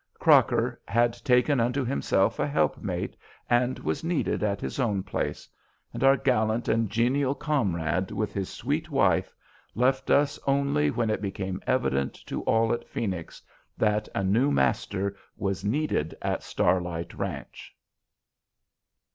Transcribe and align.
Crocker 0.17 0.81
had 0.87 1.13
taken 1.13 1.59
unto 1.59 1.85
himself 1.85 2.39
a 2.39 2.47
helpmate 2.47 3.15
and 3.47 3.77
was 3.77 4.03
needed 4.03 4.41
at 4.41 4.59
his 4.59 4.79
own 4.79 5.03
place, 5.03 5.47
and 5.93 6.03
our 6.03 6.17
gallant 6.17 6.67
and 6.67 6.89
genial 6.89 7.35
comrade 7.35 8.09
with 8.09 8.33
his 8.33 8.49
sweet 8.49 8.89
wife 8.89 9.31
left 9.75 10.09
us 10.09 10.39
only 10.47 10.89
when 10.89 11.11
it 11.11 11.21
became 11.21 11.61
evident 11.67 12.15
to 12.15 12.41
all 12.45 12.73
at 12.73 12.89
Phoenix 12.89 13.43
that 13.77 14.09
a 14.15 14.23
new 14.23 14.49
master 14.51 15.15
was 15.37 15.63
needed 15.63 16.17
at 16.23 16.41
Starlight 16.41 17.13
Ranch. 17.13 17.75